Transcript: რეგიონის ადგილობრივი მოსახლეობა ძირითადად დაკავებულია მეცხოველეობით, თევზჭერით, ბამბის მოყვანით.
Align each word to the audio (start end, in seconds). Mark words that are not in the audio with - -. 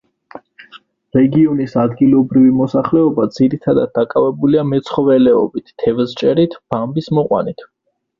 რეგიონის 1.15 1.75
ადგილობრივი 1.81 2.53
მოსახლეობა 2.61 3.25
ძირითადად 3.35 3.91
დაკავებულია 3.97 4.63
მეცხოველეობით, 4.71 5.69
თევზჭერით, 5.85 6.57
ბამბის 6.75 7.11
მოყვანით. 7.19 7.63